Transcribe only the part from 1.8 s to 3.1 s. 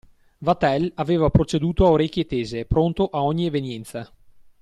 a orecchie tese, pronto